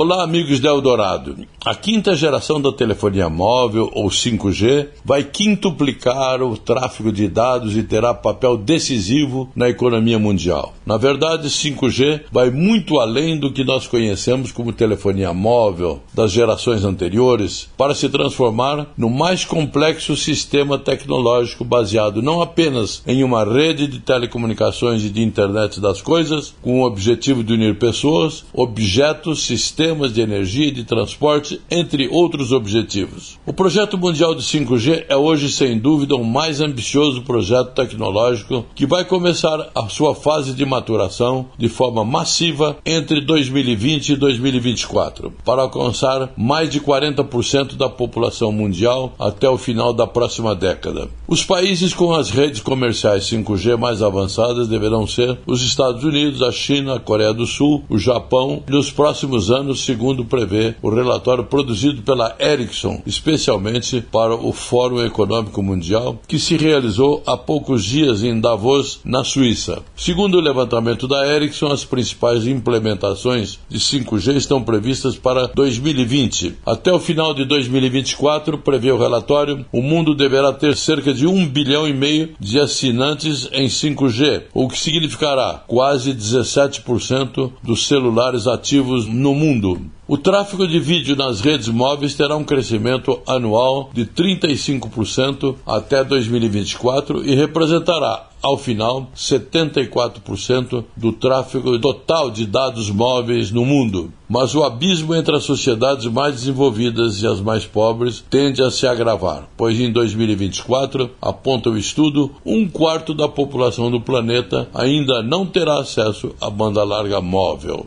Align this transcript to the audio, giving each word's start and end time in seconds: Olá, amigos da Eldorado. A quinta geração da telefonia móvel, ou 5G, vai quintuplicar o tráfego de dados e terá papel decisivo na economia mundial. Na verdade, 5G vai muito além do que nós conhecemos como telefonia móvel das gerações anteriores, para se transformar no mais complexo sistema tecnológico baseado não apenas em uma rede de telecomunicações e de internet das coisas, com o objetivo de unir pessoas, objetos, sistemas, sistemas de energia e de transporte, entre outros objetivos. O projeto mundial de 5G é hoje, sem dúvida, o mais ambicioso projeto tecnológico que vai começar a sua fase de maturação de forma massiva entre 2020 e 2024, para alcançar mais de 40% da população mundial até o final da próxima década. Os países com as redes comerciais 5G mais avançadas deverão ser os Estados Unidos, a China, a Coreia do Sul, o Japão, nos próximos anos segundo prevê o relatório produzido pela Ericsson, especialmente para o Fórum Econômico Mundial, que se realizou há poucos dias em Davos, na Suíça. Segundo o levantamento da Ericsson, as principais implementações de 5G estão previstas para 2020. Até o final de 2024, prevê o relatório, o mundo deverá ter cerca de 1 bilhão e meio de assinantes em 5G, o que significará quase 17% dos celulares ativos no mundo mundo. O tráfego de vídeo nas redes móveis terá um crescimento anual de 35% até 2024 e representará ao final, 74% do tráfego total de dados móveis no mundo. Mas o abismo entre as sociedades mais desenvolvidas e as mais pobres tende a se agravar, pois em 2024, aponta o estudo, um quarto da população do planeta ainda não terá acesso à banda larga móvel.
Olá, 0.00 0.22
amigos 0.22 0.60
da 0.60 0.68
Eldorado. 0.68 1.34
A 1.64 1.74
quinta 1.74 2.14
geração 2.14 2.60
da 2.60 2.70
telefonia 2.70 3.28
móvel, 3.28 3.90
ou 3.92 4.08
5G, 4.08 4.86
vai 5.04 5.24
quintuplicar 5.24 6.40
o 6.40 6.56
tráfego 6.56 7.10
de 7.10 7.26
dados 7.26 7.76
e 7.76 7.82
terá 7.82 8.14
papel 8.14 8.56
decisivo 8.56 9.50
na 9.56 9.68
economia 9.68 10.20
mundial. 10.20 10.72
Na 10.86 10.96
verdade, 10.96 11.48
5G 11.48 12.22
vai 12.30 12.48
muito 12.48 13.00
além 13.00 13.36
do 13.36 13.52
que 13.52 13.64
nós 13.64 13.88
conhecemos 13.88 14.52
como 14.52 14.72
telefonia 14.72 15.34
móvel 15.34 16.00
das 16.14 16.30
gerações 16.30 16.84
anteriores, 16.84 17.68
para 17.76 17.92
se 17.92 18.08
transformar 18.08 18.86
no 18.96 19.10
mais 19.10 19.44
complexo 19.44 20.16
sistema 20.16 20.78
tecnológico 20.78 21.64
baseado 21.64 22.22
não 22.22 22.40
apenas 22.40 23.02
em 23.04 23.24
uma 23.24 23.44
rede 23.44 23.88
de 23.88 23.98
telecomunicações 23.98 25.02
e 25.02 25.10
de 25.10 25.22
internet 25.22 25.80
das 25.80 26.00
coisas, 26.00 26.54
com 26.62 26.82
o 26.82 26.86
objetivo 26.86 27.42
de 27.42 27.52
unir 27.52 27.80
pessoas, 27.80 28.44
objetos, 28.54 29.42
sistemas, 29.42 29.87
sistemas 29.88 30.12
de 30.12 30.20
energia 30.20 30.68
e 30.68 30.70
de 30.70 30.84
transporte, 30.84 31.60
entre 31.70 32.08
outros 32.08 32.52
objetivos. 32.52 33.38
O 33.46 33.52
projeto 33.52 33.96
mundial 33.96 34.34
de 34.34 34.42
5G 34.42 35.06
é 35.08 35.16
hoje, 35.16 35.50
sem 35.50 35.78
dúvida, 35.78 36.14
o 36.14 36.24
mais 36.24 36.60
ambicioso 36.60 37.22
projeto 37.22 37.72
tecnológico 37.72 38.66
que 38.74 38.86
vai 38.86 39.04
começar 39.04 39.70
a 39.74 39.88
sua 39.88 40.14
fase 40.14 40.52
de 40.52 40.64
maturação 40.64 41.46
de 41.56 41.68
forma 41.68 42.04
massiva 42.04 42.76
entre 42.84 43.20
2020 43.20 44.10
e 44.10 44.16
2024, 44.16 45.32
para 45.44 45.62
alcançar 45.62 46.30
mais 46.36 46.68
de 46.68 46.80
40% 46.80 47.76
da 47.76 47.88
população 47.88 48.52
mundial 48.52 49.14
até 49.18 49.48
o 49.48 49.56
final 49.56 49.92
da 49.94 50.06
próxima 50.06 50.54
década. 50.54 51.08
Os 51.26 51.44
países 51.44 51.94
com 51.94 52.12
as 52.12 52.30
redes 52.30 52.60
comerciais 52.60 53.24
5G 53.24 53.76
mais 53.76 54.02
avançadas 54.02 54.68
deverão 54.68 55.06
ser 55.06 55.38
os 55.46 55.62
Estados 55.62 56.04
Unidos, 56.04 56.42
a 56.42 56.52
China, 56.52 56.96
a 56.96 57.00
Coreia 57.00 57.32
do 57.32 57.46
Sul, 57.46 57.84
o 57.88 57.98
Japão, 57.98 58.62
nos 58.68 58.90
próximos 58.90 59.50
anos 59.50 59.77
segundo 59.78 60.24
prevê 60.24 60.74
o 60.82 60.90
relatório 60.90 61.44
produzido 61.44 62.02
pela 62.02 62.36
Ericsson, 62.38 63.02
especialmente 63.06 64.00
para 64.00 64.34
o 64.34 64.52
Fórum 64.52 65.04
Econômico 65.04 65.62
Mundial, 65.62 66.20
que 66.26 66.38
se 66.38 66.56
realizou 66.56 67.22
há 67.26 67.36
poucos 67.36 67.84
dias 67.84 68.22
em 68.22 68.40
Davos, 68.40 69.00
na 69.04 69.24
Suíça. 69.24 69.82
Segundo 69.96 70.36
o 70.36 70.40
levantamento 70.40 71.06
da 71.06 71.26
Ericsson, 71.26 71.68
as 71.68 71.84
principais 71.84 72.46
implementações 72.46 73.58
de 73.68 73.78
5G 73.78 74.36
estão 74.36 74.62
previstas 74.62 75.16
para 75.16 75.46
2020. 75.48 76.56
Até 76.66 76.92
o 76.92 76.98
final 76.98 77.32
de 77.34 77.44
2024, 77.44 78.58
prevê 78.58 78.90
o 78.90 78.98
relatório, 78.98 79.64
o 79.72 79.82
mundo 79.82 80.14
deverá 80.14 80.52
ter 80.52 80.76
cerca 80.76 81.12
de 81.12 81.26
1 81.26 81.48
bilhão 81.48 81.86
e 81.86 81.92
meio 81.92 82.30
de 82.40 82.58
assinantes 82.58 83.48
em 83.52 83.66
5G, 83.66 84.44
o 84.52 84.68
que 84.68 84.78
significará 84.78 85.62
quase 85.66 86.12
17% 86.12 87.52
dos 87.62 87.86
celulares 87.86 88.46
ativos 88.46 89.06
no 89.06 89.34
mundo 89.34 89.67
mundo. 89.76 89.90
O 90.06 90.16
tráfego 90.16 90.66
de 90.66 90.80
vídeo 90.80 91.14
nas 91.14 91.40
redes 91.40 91.68
móveis 91.68 92.14
terá 92.14 92.34
um 92.34 92.44
crescimento 92.44 93.20
anual 93.26 93.90
de 93.92 94.06
35% 94.06 95.56
até 95.66 96.02
2024 96.02 97.26
e 97.26 97.34
representará 97.34 98.28
ao 98.40 98.56
final, 98.56 99.10
74% 99.16 100.84
do 100.96 101.12
tráfego 101.12 101.78
total 101.78 102.30
de 102.30 102.46
dados 102.46 102.88
móveis 102.88 103.50
no 103.50 103.66
mundo. 103.66 104.12
Mas 104.28 104.54
o 104.54 104.62
abismo 104.62 105.14
entre 105.14 105.36
as 105.36 105.42
sociedades 105.42 106.06
mais 106.06 106.36
desenvolvidas 106.36 107.20
e 107.20 107.26
as 107.26 107.40
mais 107.40 107.66
pobres 107.66 108.24
tende 108.30 108.62
a 108.62 108.70
se 108.70 108.86
agravar, 108.86 109.48
pois 109.56 109.78
em 109.80 109.90
2024, 109.90 111.10
aponta 111.20 111.68
o 111.68 111.76
estudo, 111.76 112.30
um 112.46 112.68
quarto 112.68 113.12
da 113.12 113.28
população 113.28 113.90
do 113.90 114.00
planeta 114.00 114.68
ainda 114.72 115.22
não 115.22 115.44
terá 115.44 115.80
acesso 115.80 116.34
à 116.40 116.48
banda 116.48 116.84
larga 116.84 117.20
móvel. 117.20 117.86